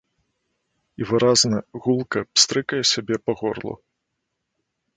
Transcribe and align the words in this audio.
І 1.01 1.07
выразна, 1.09 1.57
гулка 1.85 2.19
пстрыкае 2.39 2.81
сябе 2.93 3.15
па 3.27 3.31
горлу. 3.43 3.73